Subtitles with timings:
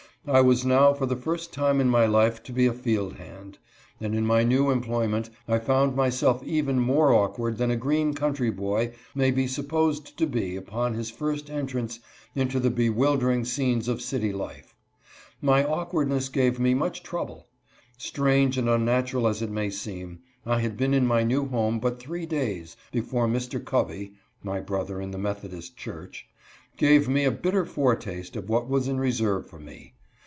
[0.27, 3.57] I was now for the first time in my life to be a field hand;
[3.99, 8.51] and in my new employment I found myself even more awkward than a green country
[8.51, 11.99] boy may be supposed to be upon his first entrance
[12.35, 14.75] into the bewildering scenes of city life.
[15.41, 17.47] My awkwardness gave me much trouble.
[17.97, 21.79] Strange and un natural as it may seem, I had been in my new home
[21.79, 23.59] but three days before Mr.
[23.65, 24.13] Covey
[24.43, 26.27] (my brother in the Metho dist church,)
[26.77, 29.95] gave me a bitter foretaste of what was in reserve for me.